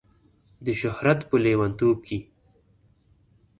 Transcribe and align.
د 0.65 0.67
شهرت 0.81 1.19
په 1.29 1.35
لیونتوب 1.43 1.97
کې 2.07 2.19